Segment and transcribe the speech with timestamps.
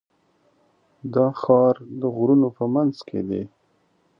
[1.13, 3.43] دا ښار د غرونو په منځ کې دی.